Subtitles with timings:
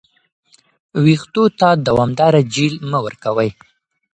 [1.03, 3.47] ویښتو ته دوامداره جیل مه ورکوه.